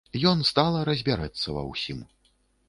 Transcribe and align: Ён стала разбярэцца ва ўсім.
Ён 0.29 0.39
стала 0.51 0.79
разбярэцца 0.89 1.47
ва 1.59 1.63
ўсім. 1.71 2.01